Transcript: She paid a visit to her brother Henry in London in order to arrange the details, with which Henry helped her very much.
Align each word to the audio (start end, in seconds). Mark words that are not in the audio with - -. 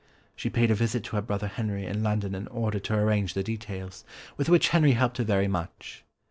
She 0.35 0.49
paid 0.49 0.71
a 0.71 0.73
visit 0.73 1.03
to 1.03 1.15
her 1.17 1.21
brother 1.21 1.45
Henry 1.47 1.85
in 1.85 2.01
London 2.01 2.33
in 2.33 2.47
order 2.47 2.79
to 2.79 2.95
arrange 2.95 3.35
the 3.35 3.43
details, 3.43 4.03
with 4.35 4.49
which 4.49 4.69
Henry 4.69 4.93
helped 4.93 5.17
her 5.19 5.23
very 5.23 5.47
much. 5.47 6.03